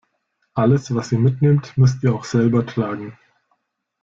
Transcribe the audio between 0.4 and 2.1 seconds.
Alles, was ihr mitnehmt, müsst